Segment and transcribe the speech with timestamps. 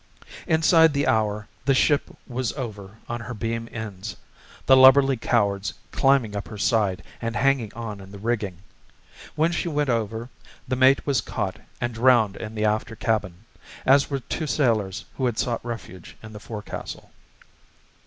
[0.47, 4.15] Inside the hour the ship was over on her beam ends,
[4.65, 8.57] the lubberly cowards climbing up her side and hanging on in the rigging.
[9.35, 10.31] When she went over,
[10.67, 13.45] the mate was caught and drowned in the after cabin,
[13.85, 17.11] as were two sailors who had sought refuge in the forecastle.